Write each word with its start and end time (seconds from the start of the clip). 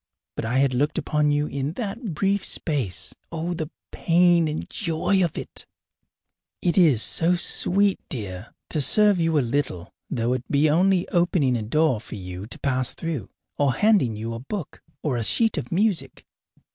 But 0.35 0.45
I 0.45 0.57
had 0.57 0.73
looked 0.73 0.97
upon 0.97 1.29
you 1.29 1.45
in 1.45 1.73
that 1.73 2.15
brief 2.15 2.43
space. 2.43 3.13
Oh, 3.31 3.53
the 3.53 3.69
pain 3.91 4.47
and 4.47 4.67
joy 4.67 5.23
of 5.23 5.37
it! 5.37 5.67
It 6.59 6.75
is 6.75 7.03
so 7.03 7.35
sweet, 7.35 7.99
dear, 8.09 8.55
to 8.71 8.81
serve 8.81 9.19
you 9.19 9.37
a 9.37 9.41
little, 9.45 9.93
though 10.09 10.33
it 10.33 10.43
be 10.49 10.67
only 10.67 11.01
in 11.01 11.05
opening 11.11 11.55
a 11.55 11.61
door 11.61 12.01
for 12.01 12.15
you 12.15 12.47
to 12.47 12.57
pass 12.57 12.93
through, 12.93 13.29
or 13.59 13.73
handing 13.75 14.15
you 14.15 14.33
a 14.33 14.39
book 14.39 14.81
or 15.03 15.17
a 15.17 15.23
sheet 15.23 15.55
of 15.59 15.71
music! 15.71 16.25